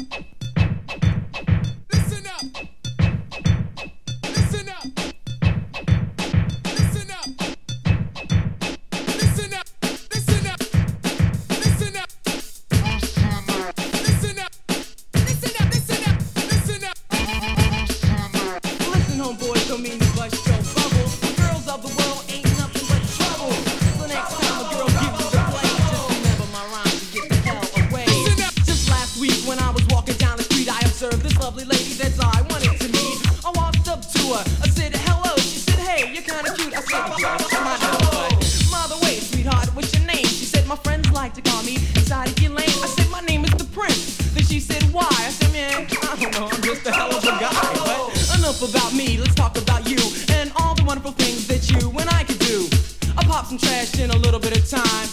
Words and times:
up. 0.00 0.33
She 44.54 44.60
said, 44.60 44.84
why? 44.94 45.10
I 45.10 45.34
said, 45.34 45.50
man, 45.50 45.84
I 46.06 46.14
don't 46.14 46.30
know, 46.38 46.46
I'm 46.46 46.62
just 46.62 46.86
a 46.86 46.92
hell 46.92 47.10
of 47.10 47.24
a 47.24 47.26
guy. 47.42 47.50
But 47.50 48.38
enough 48.38 48.62
about 48.62 48.94
me, 48.94 49.18
let's 49.18 49.34
talk 49.34 49.58
about 49.58 49.82
you 49.90 49.98
and 50.30 50.52
all 50.54 50.76
the 50.76 50.84
wonderful 50.84 51.10
things 51.10 51.48
that 51.48 51.66
you 51.66 51.90
and 51.98 52.08
I 52.10 52.22
could 52.22 52.38
do. 52.38 52.70
I 53.18 53.24
popped 53.24 53.48
some 53.48 53.58
trash 53.58 53.98
in 53.98 54.10
a 54.10 54.16
little 54.16 54.38
bit 54.38 54.56
of 54.56 54.62
time. 54.70 55.08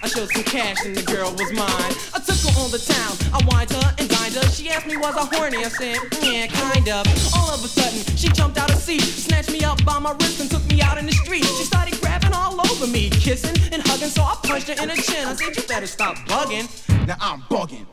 I 0.00 0.06
showed 0.06 0.30
some 0.30 0.44
cash 0.44 0.86
and 0.86 0.94
the 0.94 1.02
girl 1.02 1.32
was 1.34 1.50
mine. 1.50 1.92
I 2.14 2.22
took 2.22 2.38
her 2.46 2.54
on 2.54 2.70
the 2.70 2.78
town, 2.78 3.18
I 3.34 3.42
wined 3.50 3.74
her 3.74 3.96
and 3.98 4.08
dined 4.08 4.34
her. 4.38 4.46
She 4.54 4.70
asked 4.70 4.86
me, 4.86 4.96
was 4.96 5.16
I 5.18 5.26
horny? 5.26 5.58
I 5.66 5.74
said, 5.74 5.98
yeah, 6.22 6.46
kind 6.46 6.86
of. 6.86 7.02
All 7.34 7.50
of 7.50 7.64
a 7.64 7.68
sudden, 7.74 7.98
she 8.14 8.28
jumped 8.28 8.58
out 8.58 8.70
of 8.70 8.78
seat, 8.78 9.02
snatched 9.02 9.50
me 9.50 9.64
up 9.64 9.84
by 9.84 9.98
my 9.98 10.12
wrist 10.22 10.38
and 10.38 10.48
took 10.48 10.64
me 10.70 10.80
out 10.82 10.98
in 10.98 11.06
the 11.06 11.18
street. 11.18 11.42
She 11.58 11.64
started 11.66 12.00
grabbing 12.00 12.32
all 12.32 12.62
over 12.62 12.86
me, 12.86 13.10
kissing 13.10 13.58
and 13.74 13.82
hugging, 13.82 14.14
so 14.14 14.22
I 14.22 14.38
punched 14.44 14.68
her 14.68 14.78
in 14.80 14.86
the 14.86 14.94
chin. 15.02 15.26
I 15.26 15.34
said, 15.34 15.56
you 15.56 15.66
better 15.66 15.88
stop 15.88 16.14
bugging. 16.30 16.70
Now 17.08 17.16
I'm 17.18 17.42
bugging 17.50 17.86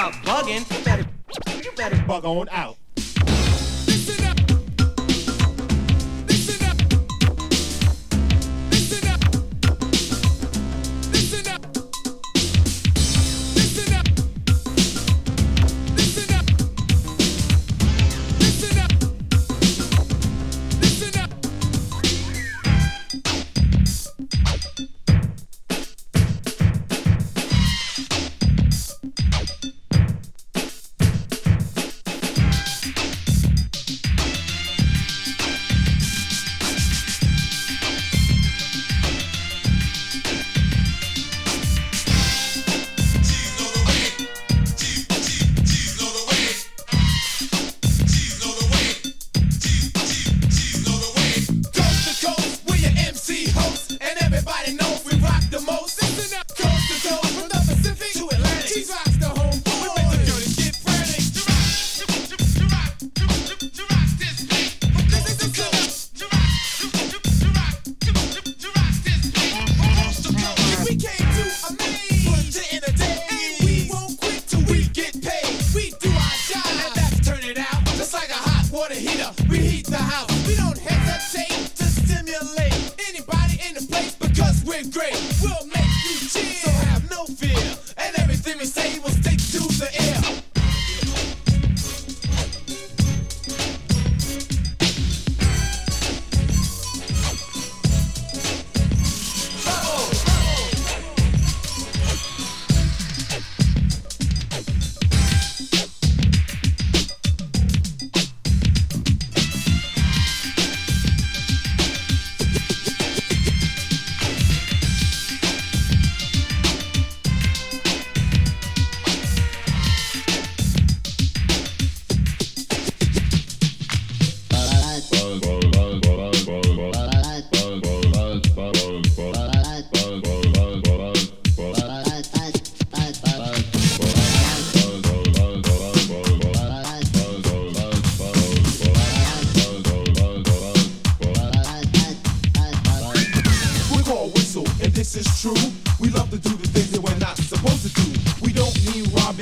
stop 0.00 0.14
bugging, 0.24 0.78
you 0.78 0.84
better, 0.84 1.04
you 1.62 1.72
better 1.72 2.02
bug 2.06 2.24
on 2.24 2.48
out. 2.50 2.76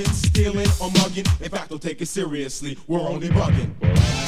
stealing, 0.05 0.69
or 0.81 0.91
mugging. 0.93 1.27
In 1.41 1.51
fact, 1.51 1.71
don't 1.71 1.83
take 1.83 2.01
it 2.01 2.07
seriously. 2.07 2.79
We're 2.87 3.01
only 3.01 3.29
bugging. 3.29 4.28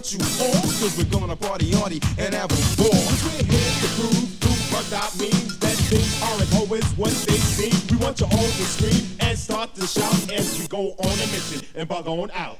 get 0.00 0.12
you 0.12 0.18
on. 0.18 0.62
Cause 0.80 0.96
we're 0.96 1.18
gonna 1.18 1.36
party 1.36 1.72
hardy 1.72 2.00
and 2.18 2.34
have 2.34 2.50
a 2.50 2.76
ball. 2.76 2.90
Cause 2.90 3.24
we're 3.24 3.44
here 3.44 3.72
to 3.80 3.88
prove 4.00 4.28
through 4.40 4.90
that 4.90 5.14
means 5.18 5.58
that 5.58 5.76
things 5.90 6.22
aren't 6.22 6.54
always 6.54 6.84
what 6.96 7.12
they 7.26 7.36
seem. 7.36 7.74
We 7.90 8.02
want 8.02 8.20
you 8.20 8.26
on 8.26 8.30
the 8.32 8.64
screen 8.64 9.16
and 9.20 9.38
start 9.38 9.74
to 9.74 9.86
shout 9.86 10.32
as 10.32 10.58
we 10.58 10.66
go 10.68 10.92
on 10.98 11.12
a 11.12 11.26
mission 11.32 11.66
and 11.74 11.88
bug 11.88 12.06
on 12.06 12.30
out. 12.32 12.58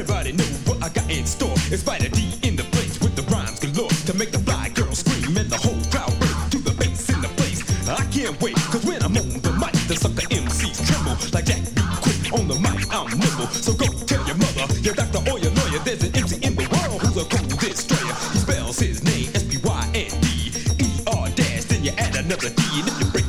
Everybody 0.00 0.32
know 0.32 0.48
what 0.64 0.82
I 0.82 0.88
got 0.88 1.10
in 1.12 1.26
store. 1.26 1.52
It's 1.68 1.84
Spyder 1.84 2.10
D 2.10 2.32
in 2.48 2.56
the 2.56 2.64
place 2.72 2.98
with 3.00 3.14
the 3.16 3.22
rhymes 3.28 3.60
galore 3.60 3.92
to 4.08 4.16
make 4.16 4.32
the 4.32 4.38
fly 4.38 4.70
girl 4.70 4.90
scream 4.96 5.36
and 5.36 5.50
the 5.50 5.60
whole 5.60 5.76
crowd 5.92 6.08
break 6.16 6.32
to 6.56 6.58
the 6.64 6.72
bass 6.80 7.10
in 7.12 7.20
the 7.20 7.28
place. 7.36 7.60
I 7.84 8.00
can't 8.08 8.32
wait, 8.40 8.56
cause 8.72 8.82
when 8.86 9.02
I'm 9.04 9.12
on 9.12 9.28
the 9.44 9.52
mic, 9.60 9.76
the 9.92 9.96
sucker 10.00 10.24
MCs 10.32 10.88
tremble 10.88 11.20
like 11.36 11.44
Jack 11.44 11.60
B. 11.76 11.84
Quick 12.00 12.32
on 12.32 12.48
the 12.48 12.56
mic, 12.64 12.88
I'm 12.88 13.12
nimble. 13.12 13.52
So 13.52 13.76
go 13.76 13.92
tell 14.08 14.24
your 14.24 14.40
mother, 14.40 14.72
your 14.80 14.96
doctor, 14.96 15.20
or 15.28 15.36
your 15.36 15.52
lawyer, 15.52 15.84
there's 15.84 16.00
an 16.00 16.16
MC 16.16 16.40
in 16.48 16.56
the 16.56 16.64
world 16.72 17.04
who's 17.04 17.20
a 17.20 17.28
cool 17.28 17.44
destroyer. 17.60 18.16
He 18.32 18.40
spells 18.40 18.80
his 18.80 19.04
name 19.04 19.28
S 19.36 19.44
P 19.44 19.60
Y 19.60 19.84
N 20.00 20.12
D 20.24 20.48
E 20.80 20.88
R 21.12 21.28
dash, 21.36 21.68
then 21.68 21.84
you 21.84 21.92
add 22.00 22.16
another 22.16 22.48
D, 22.48 22.62
and 22.80 22.88
if 22.88 22.96
you 23.04 23.06
break 23.12 23.28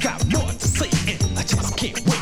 got 0.00 0.26
more 0.32 0.50
to 0.50 0.66
say, 0.66 0.88
and 1.12 1.38
I 1.38 1.42
just 1.42 1.76
can't 1.76 2.00
wait. 2.06 2.19